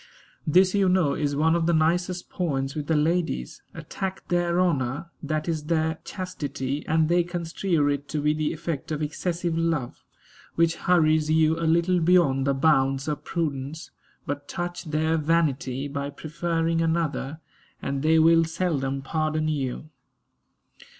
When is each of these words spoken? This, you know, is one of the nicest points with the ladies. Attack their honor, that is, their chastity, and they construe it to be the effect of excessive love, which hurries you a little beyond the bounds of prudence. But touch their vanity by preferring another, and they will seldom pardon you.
This, 0.47 0.73
you 0.73 0.89
know, 0.89 1.13
is 1.13 1.35
one 1.35 1.53
of 1.55 1.67
the 1.67 1.75
nicest 1.75 2.27
points 2.27 2.73
with 2.73 2.87
the 2.87 2.95
ladies. 2.95 3.61
Attack 3.75 4.29
their 4.29 4.59
honor, 4.59 5.11
that 5.21 5.47
is, 5.47 5.65
their 5.65 5.99
chastity, 6.03 6.83
and 6.87 7.07
they 7.07 7.21
construe 7.23 7.87
it 7.87 8.07
to 8.07 8.19
be 8.19 8.33
the 8.33 8.51
effect 8.51 8.91
of 8.91 9.03
excessive 9.03 9.55
love, 9.55 10.03
which 10.55 10.75
hurries 10.75 11.29
you 11.29 11.55
a 11.59 11.69
little 11.69 11.99
beyond 11.99 12.47
the 12.47 12.55
bounds 12.55 13.07
of 13.07 13.23
prudence. 13.23 13.91
But 14.25 14.47
touch 14.47 14.85
their 14.85 15.17
vanity 15.17 15.87
by 15.87 16.09
preferring 16.09 16.81
another, 16.81 17.39
and 17.79 18.01
they 18.01 18.17
will 18.17 18.43
seldom 18.43 19.03
pardon 19.03 19.49
you. 19.49 19.91